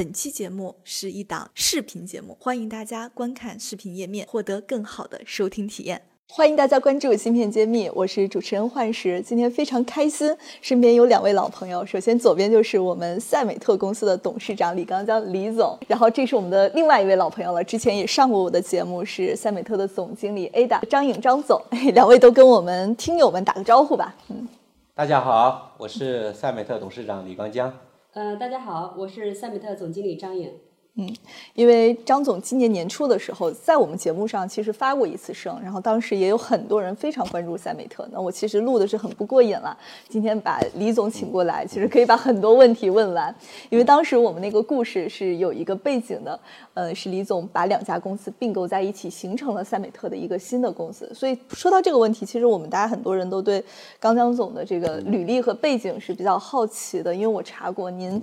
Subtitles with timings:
[0.00, 6.00] 本期节目是一档视频节目，欢迎大家观看视频页面，获得更好的收听体验。
[6.26, 9.20] 欢迎大家关注《芯片揭秘》，我是主持人幻石。
[9.20, 11.84] 今天非常开心，身边有两位老朋友。
[11.84, 21.62] 首先左边就是我们赛美特公司的董事长李刚江李总，然后这是我们的另外一位老朋友了，之前也上过我的节目，是赛美特的总经理 Ada 张颖张总。
[21.92, 24.16] 两位都跟我们听友们打个招呼吧。
[24.28, 24.48] 嗯，
[24.94, 27.70] 大家好，我是赛美特董事长李刚江。
[28.12, 30.52] 呃，大家好，我是赛美特总经理张颖。
[30.96, 31.08] 嗯，
[31.54, 38.06] 因为张总今年年初的时候，在我们节目上其实发过一次声，然后当时也有很多人非常关注赛美特。
[38.12, 39.74] 那我其实录的是很不过瘾了，
[40.08, 43.34] 今天把李总请过来，其实可以把很多问题问完。
[43.70, 46.38] 因为当时我们那个故事是有一个背景的，
[46.74, 51.10] 呃，是李总把两家公司并购在一起，形成了赛美特的一个新的公司。
[51.14, 53.64] 所以说到这个问题，其实我们大家很多人都对
[54.00, 58.20] 刚江总的这个履历和背景是比较好奇的，因为我查过您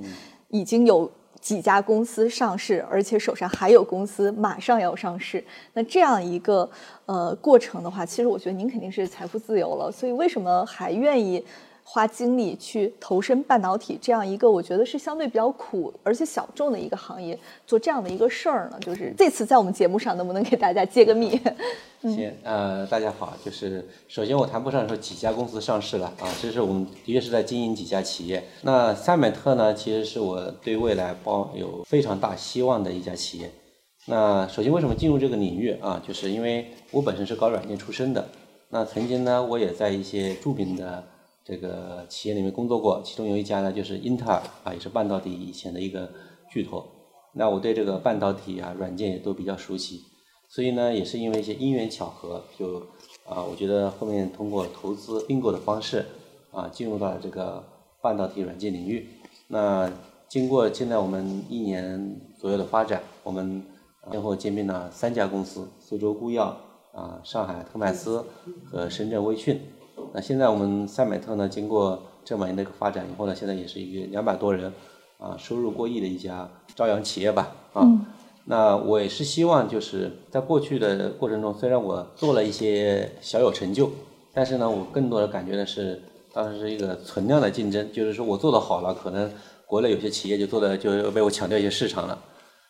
[0.50, 1.10] 已经有。
[1.40, 6.70] 几家公司上市，而且手上还有公司马上要上市，那这样一个
[7.06, 9.92] 呃过程的话，其实我觉得您肯定是财富自由了。
[9.92, 11.44] 所以为什么还愿意？
[11.90, 18.78] 花精力去投身半导体这样一个我觉得是相对比较苦而且小众的一个行业，做这样的一个事儿呢？
[18.82, 21.40] 就是这次在我们节目上能不能给大家揭个秘？
[22.04, 28.44] 行，呃，大家好，就是首先我谈不上说几家公司上市了啊，这是我们的确是在经营几家企业。
[28.64, 33.50] 那赛美特呢，其实是我对未来抱有非常大希望的一家企业。
[34.08, 36.04] 那首先为什么进入这个领域啊？
[36.06, 38.28] 就是因为我本身是搞软件出身的，
[38.72, 41.02] 那曾经呢，我也在一些著名的。
[41.48, 46.12] 这个企业里面工作过，其中有一家呢，就是英特尔啊，也是半导体以前的一个
[46.52, 46.86] 巨头。
[47.32, 50.04] 那我对这个半导体啊、软件也都比较熟悉，
[50.50, 52.80] 所以呢，也是因为一些因缘巧合，就
[53.26, 56.06] 啊，我觉得后面通过投资并购的方式
[56.52, 57.64] 啊，进入到了这个
[58.02, 59.08] 半导体软件领域。
[59.48, 59.90] 那
[60.28, 63.64] 经过现在我们一年左右的发展，我们
[64.12, 66.58] 先后兼并了三家公司：苏州固药
[66.92, 68.26] 啊、上海特迈斯
[68.66, 69.62] 和深圳微讯。
[70.18, 74.74] 那现在我们赛美特呢，经过这么年的一个发展以后呢，现在也是一个两百多人，
[75.20, 77.88] 啊，收入过亿的一家朝阳企业吧，啊，
[78.46, 83.92] 那我也是希望就是在过去的过程中，虽然我做了一些小有成就，
[84.34, 86.02] 但是呢，我更多的感觉的是，
[86.34, 89.32] 当时是一个存量的竞争，就是说我做的好了，可能
[89.68, 92.18] 国内有些企业就做的就被我抢掉一些市场了，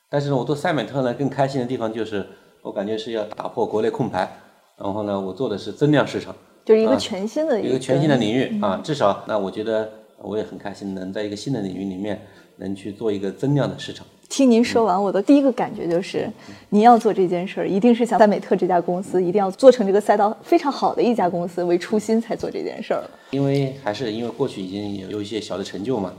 [0.09, 2.27] 但是呢，我做赛美特呢，更开心的地方就是，
[2.61, 4.37] 我感觉是要打破国内空白，
[4.75, 6.35] 然后呢，我做的是增量市场。
[6.67, 12.21] 就是一个全新的一个全新的领域啊，至少那我觉得我也很开心，能在一个新的领域里面
[12.57, 14.05] 能去做一个增量的市场。
[14.27, 16.29] 听您说完，我的第一个感觉就是，
[16.67, 23.01] 您要做这件事儿，一定是想赛美特这家公司，一定要做成这个赛道非常好的一家公司为初心才做这件事儿。
[23.31, 26.11] 因为还是因为过去已经有一些小的成就嘛，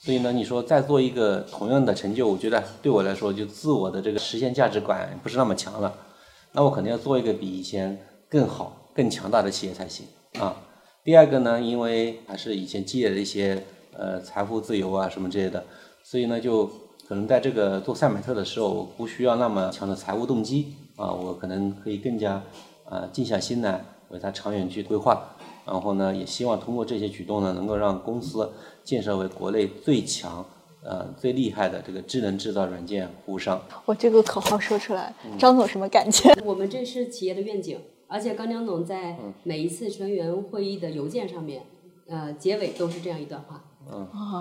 [0.00, 5.94] 所以呢，你说再做一个同样的成就，我觉得对我来说就自我的这个实现价值感不是那么强了。
[6.50, 7.96] 那我肯定要做一个比以前
[8.28, 8.76] 更好。
[8.94, 10.06] 更强大的企业才行
[10.38, 10.56] 啊。
[11.04, 15.64] 第二个呢，因为还是以前积累的一些呃财富自由啊什么之类的，
[16.02, 16.66] 所以呢就
[17.08, 22.42] 可能在这个做赛美特的时候，我不需要那么强的财务动机啊，我可能可以更加
[22.84, 25.36] 啊静下心来为它长远去规划。
[25.64, 28.50] 然后呢，也希望通过这些举动呢，能够让公司
[28.82, 30.44] 建设为国内最强
[30.84, 33.60] 呃最厉害的这个智能制造软件服务商。
[33.84, 36.32] 我这个口号说出来，张总什么感觉？
[36.44, 37.78] 我们这是企业的愿景。
[38.12, 41.62] 而且高江总在每一次全员会议的邮件上面，
[42.06, 43.64] 呃，结尾都是这样一段话：，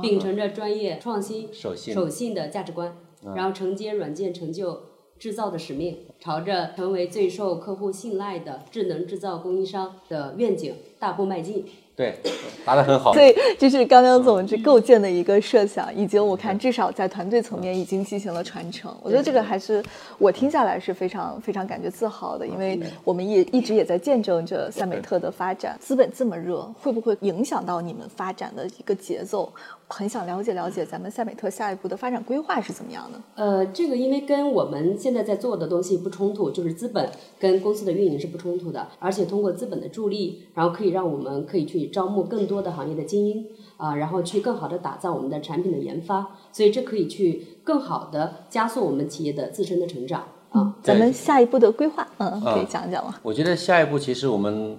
[0.01, 2.97] 秉承着专业、创新、守信、守信的价值观，
[3.33, 4.81] 然后承接软件成就
[5.17, 11.65] 制造的使命，朝着成为最受客户信赖的智能制造供应商的愿景大步迈进。
[12.01, 12.17] 对，
[12.65, 13.13] 答得很好。
[13.13, 18.91] 对，这是刚刚总这构建的一个设想，已经我看至少在团队层面已经进行了传承。
[19.03, 19.83] 我觉得这个还是
[20.17, 25.77] 我听下来是非常非常感觉自豪的，因为我们也一直也在见证着赛美特的发展。
[25.79, 29.53] 资本这么热，会不会影响到你们发展的一个节奏？
[29.87, 33.19] 很想了解了解咱们赛美特下一步的发展规划是怎么样的？
[33.35, 43.45] 呃，这个因为跟我们现在在做的东西不冲突，就是资本跟公司的运营是不冲突的，而且通过资本的助力，然后可以让我们可以去招募更多的行业的精英
[43.77, 50.75] 啊，然后去更好的打造我们的产品的研发，所以这可以去更好的加速我们企业的自身的成长啊。
[50.81, 53.15] 咱们下一步的规划，嗯，可以讲讲吗？
[53.21, 54.77] 我觉得下一步其实我们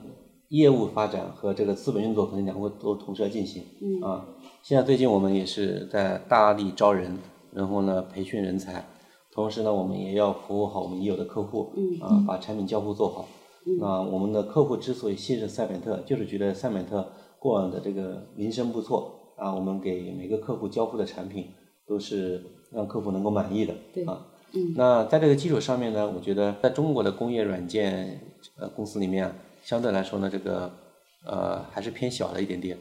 [0.48, 4.24] 业务发展和这个资本运作可能两个都同时要进行，嗯啊。
[4.62, 7.18] 现在最近我们也是在大力招人，
[7.52, 8.84] 然后呢培训人才，
[9.32, 13.26] 同时呢我们也要服务好我们已有的客户，嗯啊把产品交付做好。
[13.78, 21.46] 那我们的客户之所以信任赛美特，就是觉得赛美特过往的这个名声不错啊，我们给每个客户交付的产品
[21.86, 22.42] 都是
[22.72, 23.74] 让客户能够满意的。
[23.94, 24.74] 对啊，嗯。
[24.76, 28.20] 那在这个基础上面呢，我觉得在中国的工业软件
[28.58, 30.70] 呃公司里面，啊相对来说呢，这个
[31.24, 32.76] 呃还是偏小了一点点。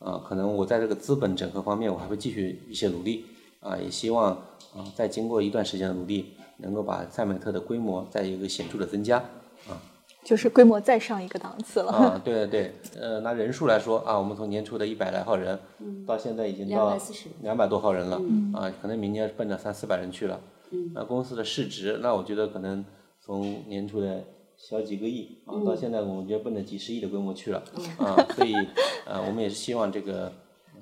[0.00, 3.24] 啊，可能我在这个资本整合方面，我还会继续一些努力。
[3.60, 4.32] 啊，也希望
[4.76, 9.18] 啊，再经过一段时间的努力，能够把赛美特的规模再一个显著的增加。
[9.68, 9.80] 啊。
[10.24, 11.92] 就是规模再上一个档次了。
[11.92, 15.58] 啊，对对对，呃，拿人数来说啊，我们从年初的一百来号人，
[16.06, 16.96] 到现在已经到
[17.42, 18.16] 两百多号人了，
[18.54, 20.40] 啊，可能明年奔着三四百人去了。
[20.94, 22.84] 那公司的市值，那我觉得可能
[23.20, 24.24] 从年初的
[24.56, 27.62] 小几个亿啊，到现在我们觉得奔着几十亿的规模去了。
[27.98, 28.54] 啊，所以
[29.04, 30.32] 呃，我们也是希望这个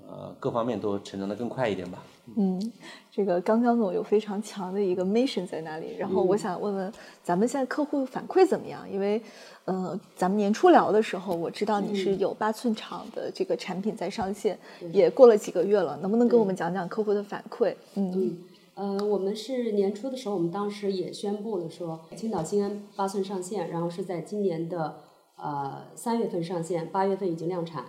[0.09, 2.03] 呃各方面都成长的更快一点吧。
[2.37, 2.73] 嗯，
[3.11, 6.93] 这个刚刚总有非常强的一个 mission 在那里，然后我想问问，
[7.23, 8.89] 咱们现在客户反馈怎么样？
[8.89, 9.21] 因为，
[9.65, 14.57] 呃，咱们年初聊的时候，我知道你是有八寸厂的这个产品在上线，
[14.93, 17.75] 也过了几个月了，能不能跟我们讲讲客户的反馈？
[17.97, 18.39] 嗯，
[18.75, 24.95] 呃，我们是年初的时候，我们当时也宣布了说，青岛新安八寸上线，然后是在今年的
[25.37, 27.85] 呃三月份上线，八月份已经量产。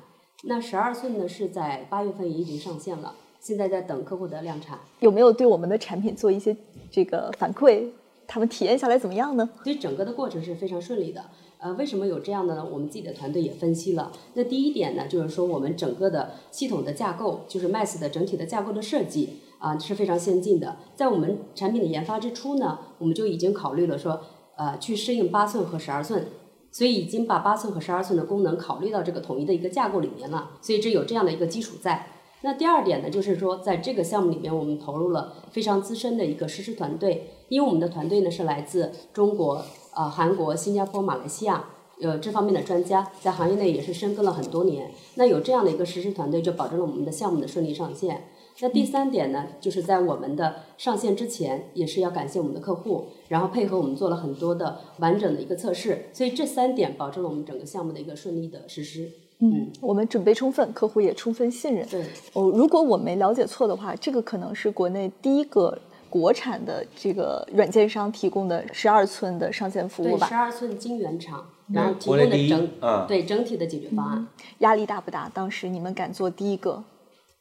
[0.45, 3.13] 那十二寸呢，是在八月份也已经上线了。
[3.43, 6.55] 现在在等客户的量产，有没有对我们的产品做一些
[6.89, 7.89] 这个反馈？
[8.25, 9.49] 他们体验下来怎么样呢？
[9.65, 11.21] 所以整个的过程是非常顺利的。
[11.57, 12.65] 呃，为什么有这样的呢？
[12.65, 14.13] 我们自己的团队也分析了。
[14.35, 20.77] 那第一点呢，就是说我们整个的系统的架构，就是 MAS 的整体的架构的设计啊是非常先进的。
[20.95, 24.21] 在我们产品的研发之初呢，我们就已经考虑了说，
[24.55, 26.27] 呃，去适应八寸和十二寸，
[26.71, 30.51] 所以已经把八寸和十二寸的功能考虑到这个统一的一个架构里面了。
[30.61, 32.07] 所以这有这样的一个基础在。
[32.45, 39.63] 那第二点呢，就是说，在这个项目里面，我们投入了非常资深的一个实施团队，因为我们的团队呢是来自中国、
[39.95, 41.69] 呃韩国、新加坡、马来西亚，
[42.01, 44.91] 呃这方面的专家，在行业内也是深耕了很多年。
[45.15, 48.25] 那有这样的一个实施团队，就保证了我们的项目的顺利上线。
[48.59, 59.09] 那第三点呢，就是在我们的上线之前，也是要感谢我们的客户，然后配合我们做了很多的完整的一个测试，所以这三点保证了我们整个项目的一个顺利的实施。
[59.43, 61.85] 嗯，我们准备充分，客户也充分信任。
[61.89, 62.01] 对，
[62.31, 65.77] 哦，如果我没了解错的话，这个可能是国内第一个
[66.09, 70.27] 国产的这个软件商提供的十二寸的上线服务吧？
[70.27, 72.69] 十二寸晶圆厂，然后提供的整
[73.05, 74.25] 对整体的解决方案。
[74.59, 75.29] 压力大不大？
[75.33, 76.81] 当时你们敢做第一个，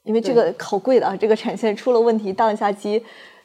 [0.03, 3.01] 因为这个好贵的啊，这个产线出了问题，当一下机。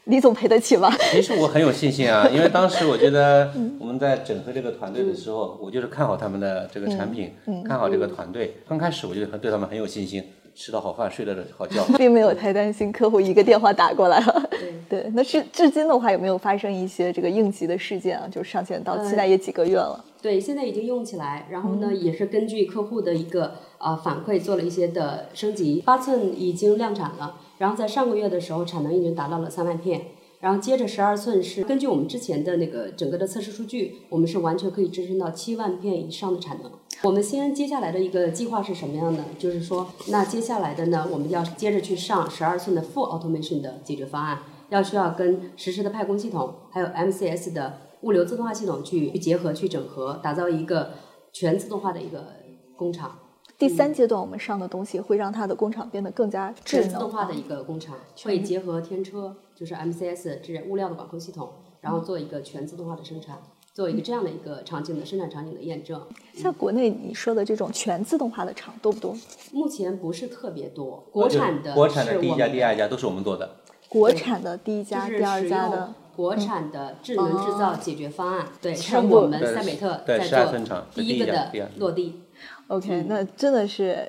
[0.07, 0.92] 李总赔得起吗？
[1.12, 7.31] 其实我很有信心啊， 因为当时我觉得我们在整合这个团队的时候，我就是看好他们的这个产品，
[7.65, 8.56] 看好这个团队。
[8.68, 10.24] 刚开始我就对他们很有信心，
[10.56, 14.50] 吃到好饭，睡得好觉， 并没有太担心客户一个电话打过来了。
[14.89, 18.27] 对，那至至今的话，有没有发生一些这个应急的事件啊？
[18.31, 20.03] 就是上线到现在也几个月了。
[20.21, 25.83] 对，现在已经用起来，然后呢，也是根据客户的一个啊反馈做了一些的升级。
[25.86, 27.36] 八寸已经量产了。
[27.57, 30.01] 然后在上个月的时候，产能已经达到了三万片。
[30.39, 36.71] 然后接着十二寸是根据我们之前的那个整个的测试数据，我们是完全可以支撑到七万片以上的产能。
[37.01, 39.24] 我们先接下来的一个计划是什么样的？
[39.39, 44.39] 就是说，那接下来的呢，我们要接着去上十二寸的 Full Automation 的解决方案，
[44.69, 50.92] 要需要跟实时的派工系统，还有 MCS 的物流自动化系统去结合、去整合，打造一个
[51.33, 52.27] 全自动化的一个
[52.75, 53.18] 工厂。
[53.57, 61.50] 第三阶段我们上的东西会让它的工厂变得更加智能自动化的一个工厂，会结合天车，就是 MCS 这物料的管控系统，
[61.81, 63.41] 然后做一个全自动化的生产，
[63.74, 66.00] 做一个这样的一个场景的生产场景的验证。
[66.36, 69.17] 像国内你说的这种全自动化的厂多不多？
[69.51, 73.55] 目前不是特别多，国产的国产的第一家、第二家都是我们做的。
[73.89, 82.22] 国产的第一家、第二家的国产的智能制造解决方案，对，是我们赛美特在做第一个的落地。
[82.67, 84.05] OK，那真的是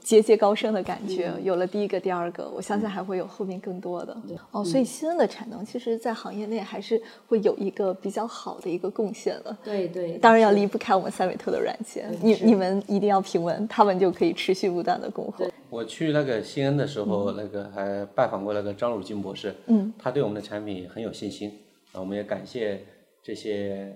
[0.00, 1.32] 节节高升的感觉。
[1.42, 4.16] 有了第一个、第二个，我相信还会有后面更多的。
[4.52, 9.56] 哦，所以新恩的产能，其实在行业内还是会有一个比较好的一个贡献的。
[9.64, 15.50] 对对，当然要离不开我们赛美特的软件，你你们一定要平稳，他们就可以持续不断的供货。
[15.68, 21.52] 我去那个新恩的时候，那个还拜访过那个张汝京博士，嗯，他对我们的产品很有信心
[21.92, 22.80] 啊，我们也感谢
[23.22, 23.92] 这些。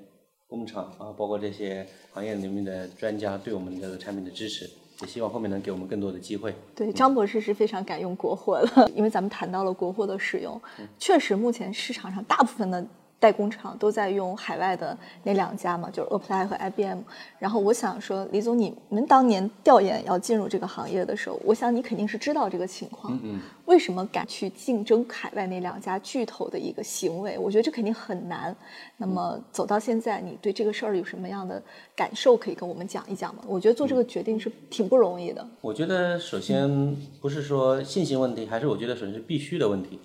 [0.52, 4.68] 工厂啊，包括这些行业里面的专家对我们这个产品的支持，
[5.00, 6.54] 也希望后面能给我们更多的机会。
[6.76, 10.60] 对，张博士是非常敢用国货的， 因为咱们谈到了国货的使用，
[10.98, 12.86] 确实目前市场上大部分的。
[13.22, 16.98] 代工厂都在用海外的那两家嘛，就是 Apply 和 IBM。
[17.38, 23.16] 然后我想说，李总，你们当年调研要进入这个行业的时候，我想你肯定是知道这个情况。
[23.22, 23.38] 嗯。
[23.66, 27.38] 为什么敢去竞争海外那两家巨头的一个行为？
[27.38, 28.54] 我觉得这肯定很难。
[28.96, 31.62] 那么走到现在，你对这个事儿有什么样的
[31.94, 32.36] 感受？
[32.36, 33.44] 可以跟我们讲一讲吗？
[33.46, 35.46] 我觉得做这个决定是挺不容易的。
[35.60, 40.00] 我觉得首先不是说信心问题，还是我觉得首先是必须的问题。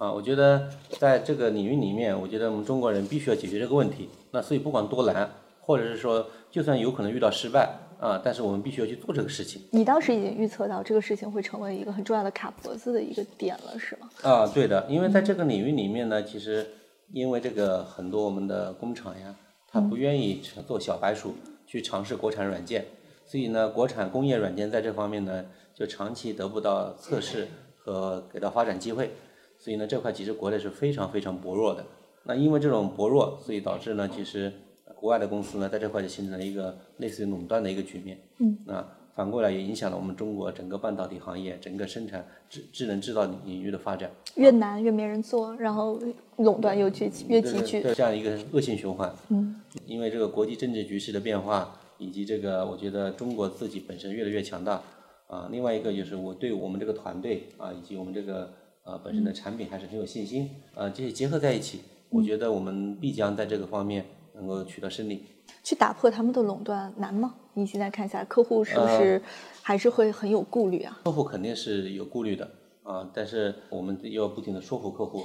[0.00, 0.66] 啊，我觉得
[0.98, 4.08] 在这个领域里面，我觉得我们中国人必须要解决这个问题。
[4.30, 5.30] 那所以不管多难，
[5.60, 7.68] 或者是说就算有可能遇到失败
[8.00, 9.60] 啊，但是我们必须要去做这个事情。
[9.72, 14.08] 你当时已经预测到这个事情会成为一个很重要的卡脖子的一个点了，是吗？
[14.22, 16.66] 啊，对的，因为在这个领域里面呢，其实
[17.12, 19.36] 因为这个很多我们的工厂呀，
[19.70, 21.34] 他不愿意做小白鼠
[21.66, 22.86] 去尝试国产软件，
[23.26, 29.10] 所以呢，国产工业软件在这方面呢，就长期得不到测试和给到发展机会。
[29.60, 31.84] 所以呢，这块其实国内是非常非常薄弱的。
[32.24, 34.50] 那因为这种薄弱，所以导致呢，其实
[34.94, 38.18] 国外的公司呢，在这块就形成了一个类似于垄断的一个局面。
[38.38, 38.56] 嗯。
[38.64, 38.82] 那
[39.14, 44.10] 反过来也影响了我们中国整个半导体行业、整个生产智智能制造领域的发展。
[44.36, 46.00] 越难越没人做，然后
[46.36, 49.14] 垄断又聚越集聚，这样一个恶性循环。
[49.28, 49.60] 嗯。
[49.84, 54.80] 因为这个国际政治局势的变化，以及这个我觉得中国自己本身越来越强大
[55.26, 55.50] 啊。
[55.52, 58.50] 另外一个就是我对我们这个团队啊，以及我们这个。
[58.90, 64.04] 啊，本身的产品还是很有信心，呃，这些结合在一起，我觉得我们必将在这个方面
[64.34, 65.24] 能够取得胜利。
[65.62, 67.36] 去打破他们的垄断难吗？
[67.54, 69.22] 你现在看一下，客户是不是
[69.62, 71.00] 还是会很有顾虑啊？
[71.04, 72.50] 客户肯定是有顾虑的
[72.82, 75.22] 啊，但是我们又要不停的说服客户。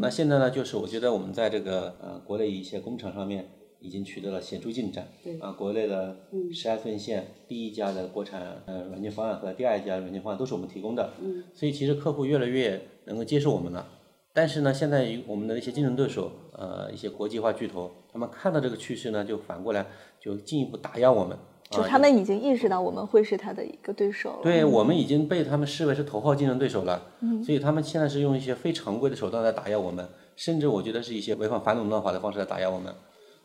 [0.00, 3.46] 那现在呢，就是我觉得我们在这个呃国内一些工厂上面。
[3.82, 5.06] 已经取得了显著进展。
[5.22, 6.16] 对啊，国内的
[6.52, 11.10] 十二寸线第一家的国产呃软件方案和第二家软件方案都是我们提供的。
[11.20, 11.44] 嗯。
[11.52, 13.86] 所以其实客户越来越能够接受我们了。
[14.32, 19.84] 但是呢，现在我们的一些竞争对手，呃，一些国际化巨头，他们看到这个趋势呢，就反过来
[20.18, 21.36] 就进一步打压我们。
[21.68, 24.40] 就他们已经意识到我们会是他的一个对手了。
[24.42, 27.02] 对我们已经被他们视为是头号竞争对手了。
[27.20, 27.42] 嗯。
[27.42, 32.92] 所以他们现在是用一些非常规的手段来打压我们，甚至我觉得是一些违反反垄断法的方式来打压我们。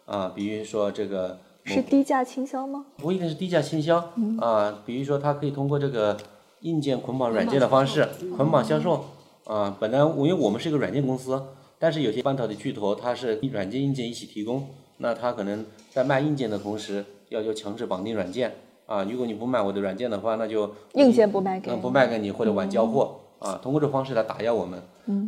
[0.08, 2.86] 啊，比如说这个是低价倾销吗？
[2.96, 3.98] 不一定是低价倾销
[4.40, 6.18] 啊，比如说它可以通过这个
[6.62, 9.04] 硬件捆绑软件的方式捆绑销售
[9.44, 9.76] 啊。
[9.78, 11.44] 本来因为我们是一个软件公司，
[11.78, 18.54] 但是有些半导体巨头它是软件硬件一起提供，那它可能在卖硬件的同时要求强制绑定软件
[18.86, 19.04] 啊。
[19.04, 23.60] 如果你不买我的软件的话，那就硬件不卖给不卖给你或者晚交货啊。
[23.62, 24.82] 通过这方式来打压我们，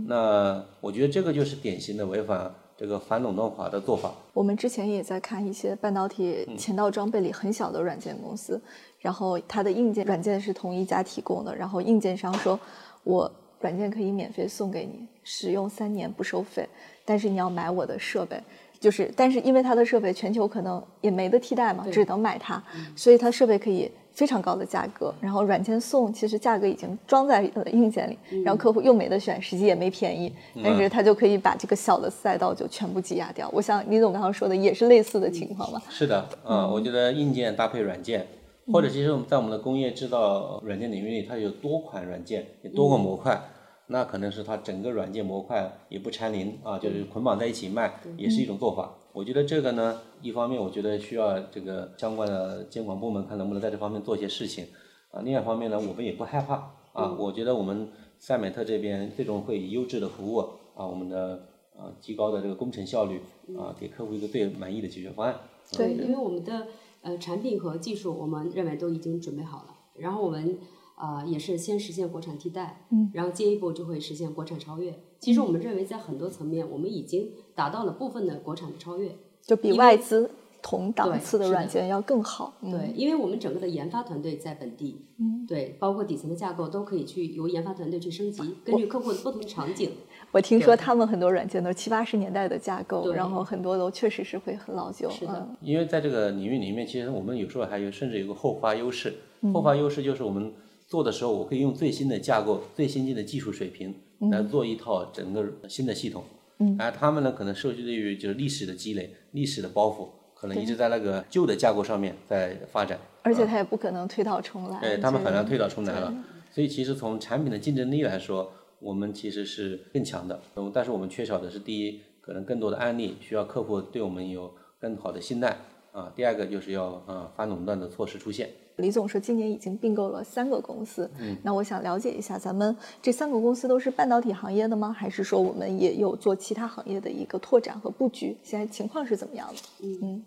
[0.08, 2.50] 那我觉得这个就是典型的违反。
[2.80, 8.62] 这个反垄断法的做法，我们之前也在看一些半导体前道装备里很小的软件公司，
[9.00, 12.58] 然后它的硬件、软件是同一家提供的，然后硬件商说，
[13.04, 16.66] 我软件可以免费送给你，使用三年不收费，
[17.04, 18.42] 但是你要买我的设备。
[18.80, 22.64] 就是，但是因为它的设备全球可能也没得替代嘛，只能买它，
[22.96, 30.30] 所以它设备可以非常高的价格，然后软件送其实价格已经装在硬件里，然后客户又没得选，实际也没便宜，
[30.62, 33.50] 但是他就可以把这个小的赛道就全部挤压掉。
[33.54, 35.82] 我想李总刚刚说的也是类似的情况吧？
[35.88, 38.28] 是的，嗯，我觉得硬件搭配软件，
[38.74, 43.42] 或者其实我们在我们的工业制造软件领域里，它有多款软件，有多个模块。
[43.88, 48.94] 那可能是它整个软件模块也不掺零啊，就是捆绑在一起卖，也是一种做法。
[49.12, 54.66] 我觉得这个呢，一方面我觉得需要这个相关的监管部门看能不能在这方面做一些事情
[55.12, 55.22] 啊。
[55.24, 56.56] 另外一方面呢，我们也不害怕
[56.94, 57.16] 啊。
[57.18, 57.90] 我觉得我们
[58.20, 60.40] 赛美特这边最终会以优质的服务
[60.76, 61.48] 啊，我们的
[61.78, 63.22] 啊极高的这个工程效率
[63.58, 65.36] 啊，给客户一个最满意的解决方案。
[65.74, 66.68] 对，因为我们的
[67.02, 70.58] 呃产品和技术，我们认为都已经准备好了，然后我们。
[71.00, 74.94] 啊，也是先实现国产替代，嗯，然后进一步就会实现国产超越。
[75.20, 82.54] 其实我们认为，在很多层面，我们已经达到了部分的国产的超越，就比外资同档次的软件要更好。
[82.62, 89.92] 对，因为我们整个的研发团队在本地，嗯，对，包括底层的架构都可以去由研发团队去升级，根据客户的不同场景。
[90.32, 95.10] 我听说他们很多软件都是七八十年代的架构，然后很多都确实是会很老旧。
[95.10, 99.14] 是的，因为在这个领域里面，其实我们有时候还有甚至有个后发优势。
[99.54, 100.54] 后发优势就是我们。
[100.88, 103.94] 做的时候，我可以用最新的架构、最先进的技术水平
[104.32, 106.24] 来做一套整个新的系统。
[106.60, 113.00] 嗯，而他们呢，可能受制于就是历史的积累、历史的包袱，可能一直在那个旧的架构上面在发展。
[113.22, 114.80] 而且他也不可能推倒重来。
[114.82, 116.14] 对他们很难推倒重来了。
[116.52, 120.42] 所以其实从产品的竞争力来说，我们其实是更强的。
[120.56, 125.58] 嗯，但是我们缺少的是第一，可能更多的案例需要客户对我们有更好的信赖
[125.92, 126.12] 啊。
[126.16, 128.50] 第二个就是要啊反垄断的措施出现。
[128.78, 131.12] 李总说，今年已经并购了三个公司。
[131.20, 134.94] 嗯，那我想了解一下，咱们这三个公司都是半导体行业的吗？
[134.94, 138.38] 还是说我们也有做其他行业的一个拓展和布局？
[138.42, 139.62] 现在情况是怎么样的？
[139.84, 140.26] 嗯嗯。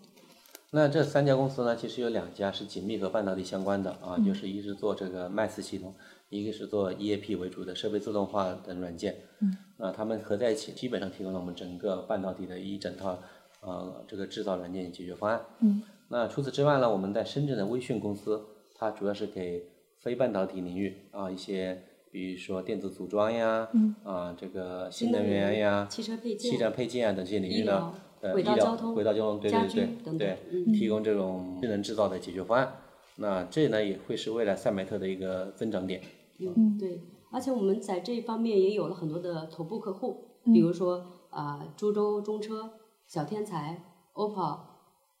[0.69, 5.93] 那这三家公司呢，其实有两家是紧密和半导体相关的啊，就是一是做这个麦斯系统，
[6.29, 9.15] 一个是做 EAP 为主的设备自动化等软件。
[9.39, 9.57] 嗯。
[9.77, 13.19] 啊，他们合在一起，基本上提供了我们整个半导体的一整套
[13.65, 15.41] 呃这个制造软件解决方案。
[15.61, 15.81] 嗯。
[16.09, 19.63] 那除此之外呢，我们在深圳的微讯公司，它主要是给
[19.97, 27.91] 非半导体领域啊一些比如说电子组装呀，嗯，啊，这个新能源呀，汽车配件、汽车配件啊等这些领域呢，
[28.21, 32.71] 呃，轨道交通、轨道交通，对对对对，提供这种智能制造的解决方案。
[33.15, 36.01] 那这呢也会是未来赛美特的一个增长点。
[36.39, 37.01] 嗯，对，
[37.31, 42.69] 而且我们在这方面也有了很多的头部客户，比如说啊，株洲中车、
[43.07, 43.81] 小天才、
[44.13, 44.57] OPPO，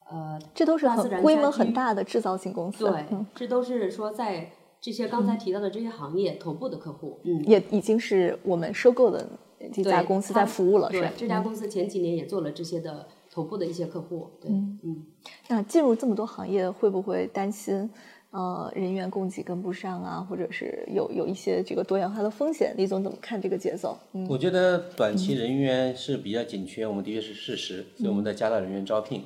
[0.09, 2.85] 呃，这都是很规模很大的制造型公司。
[2.89, 7.19] 对，这都是说在这些刚才提到的这些行业头部的客户。
[7.23, 9.27] 嗯，也已经是我们收购的
[9.71, 11.11] 这家公司在服务了，是吧？
[11.15, 14.31] 这家公司前几年也做了这些的头部的一些客户。
[14.41, 15.05] 对，嗯。
[15.47, 17.89] 那进入这么多行业，会不会担心？
[18.33, 23.95] 呃，人员供给跟不上啊，或者是有有一些这个多元化的风险，李总怎么看这个节奏？
[24.13, 29.21] 嗯，我觉得短期人员是比较紧缺，我们的确是事实，所以我们在加大人员招聘。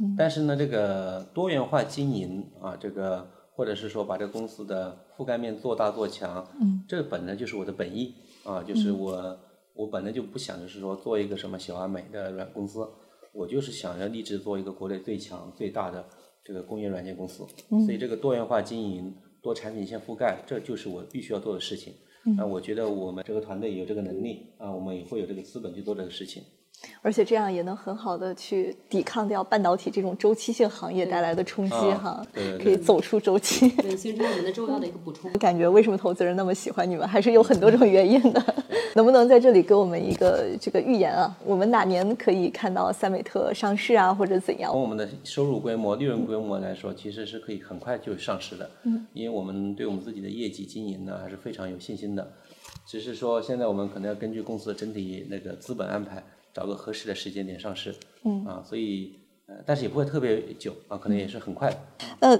[0.00, 3.24] 嗯，但是呢，这个多元化经营啊，这个
[3.54, 8.12] 或者是说把这个公司的覆盖面做大做强，嗯，这本来就是我的本意
[8.42, 9.38] 啊，就是我
[9.74, 12.84] 我本来就不想着是说做一个什么小而美的软公司，
[13.32, 16.04] 我就是想要立志做一个国内最强最大的。
[16.48, 17.46] 这个工业软件公司，
[17.84, 21.92] 所以这个多元化经营、多产品线覆盖，这就是我必须要做的事情。
[22.38, 26.42] 那我觉得我们这个团队有这个能力啊，我们也会有这个资本去做这个事情。
[27.02, 32.24] 而且这样也能很好的去抵抗掉半导体这种周期性行业带来的冲击哈，
[32.62, 35.30] 可以走出周期，对，形成我们的重要的一个补充。
[35.38, 38.42] 感觉为什么投资人那么喜欢你们，还是有很多种原因的。
[38.94, 41.36] 能不能在这里给我们一个这个预言啊？
[41.44, 44.72] 我们哪年可以看到三美特上市啊，或者怎样？
[44.72, 48.68] 从我们的收入规模、利润规模来说，其实是可以很快就上市的。
[48.84, 52.26] 嗯，因为我们对我们自己的业绩经营呢，还是非常有信心的。
[52.86, 56.22] 只是说现在我们可能要根据公司的整体那个资本安排。
[56.58, 59.12] 找个合适的时间点上市，嗯啊，所以
[59.46, 61.78] 呃，但是也不会特别久啊，可能也是很快的。
[62.18, 62.36] 那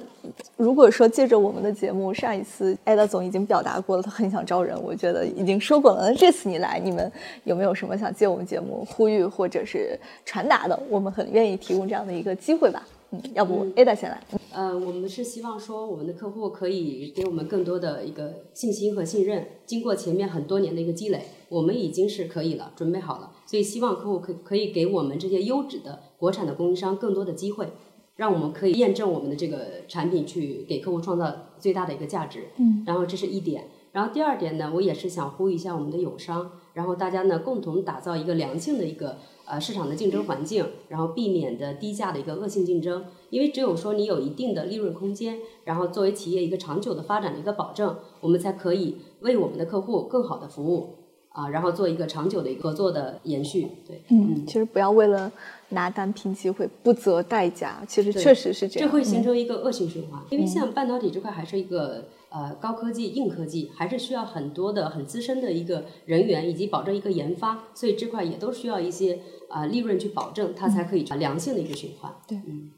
[0.56, 6.10] 如果说借着我们的节目，上一次艾达总已经表达过了，他很想招人，我觉得已经说过了。
[6.10, 7.12] 那这次你来，你们
[7.44, 10.76] 有没有什么想借我们节目呼吁或者是传达的？
[10.90, 12.84] 我们很愿意提供这样的一个机会吧。
[13.10, 14.20] 嗯，要不 Ada 先来。
[14.52, 19.46] 呃，我们是希望说，我们的客户可以给我们更多的一个信心和信任。
[19.64, 23.30] 经过前面很多年的一个积累，我们已经是可以了，准备好了。
[23.48, 27.72] 所以希望客户可可以给我们这些优质的国产的供应商更多的机会，
[28.16, 32.50] 让我们可以验证我们的这个产品，去给客户创造最大的一个价值。
[32.58, 33.68] 嗯，然后这是一点。
[33.92, 39.16] 然后第二点呢，我也是想呼吁一下我们的友商，然后大家呢共同打造一个良性的一个。
[39.50, 50.96] 呃，市场的竞争环境，然后避免的低价的一个恶性竞争，因为只有说你有一定的利润空间，然后作为企业一个长久的发展的一个保证，我们才可以为我们的客户更好的服务
[51.30, 53.68] 啊，然后做一个长久的一个合作的延续。
[53.86, 55.30] 对，嗯，其实不要为了
[55.70, 62.04] 拿单拼机会不择代价，其实确实是这样，这会形成一个恶性循环，因为像半导体这块还是一个。
[62.30, 72.14] 呃，高科技、硬科技还是需要很多的很资深的一个人员，以及保证一个研发，所以这块也都需要一些啊利润去保证，它才可以良性的一个循环。
[72.26, 72.68] 对，嗯，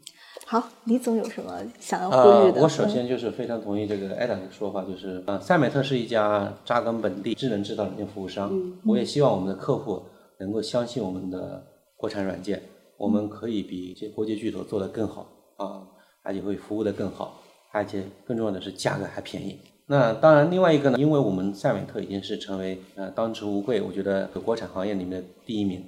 [0.51, 2.61] 好，李总有什么想要呼吁的？
[2.61, 10.03] 我首先就是非常同意这个艾达的说法，就是啊，赛美特是一家扎根本地智能制造软件服务商，嗯我也希望我们的客户
[10.41, 11.65] 能够相信我们的
[11.97, 12.61] 国产软件，
[12.99, 15.25] 我们可以比这些国际巨头做得更好
[15.59, 15.87] 啊，
[16.25, 17.41] 而且会服务得更好。
[17.71, 19.57] 而且更重要的是价格还便宜。
[19.87, 25.85] 那当然，另外一个呢，因为我们赛美特已经是成为呃当之无愧，我觉得国产行业里面的第一名。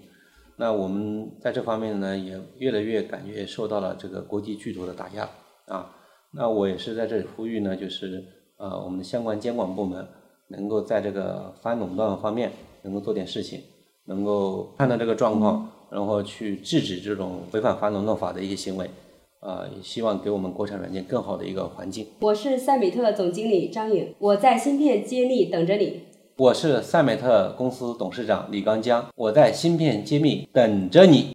[0.56, 5.28] 那我们在这方面呢，也越来越感觉受到了这个国际巨头的打压
[5.66, 5.94] 啊。
[6.34, 8.24] 那我也是在这里呼吁呢，就是
[8.56, 10.06] 呃我们的相关监管部门
[10.48, 13.60] 能够在这个反垄断方面能够做点事情，
[14.06, 18.88] 能够看到这个状况，然后去制止这种违反反垄断法的一些行为。
[19.40, 22.06] 啊，希望给我们国产软件更好的一个环境。
[22.20, 26.02] 我是赛美特总经理张颖，我在芯片接力等着你。
[26.36, 31.28] 我是赛美特公司董事长李刚江，我在芯片揭秘等着你。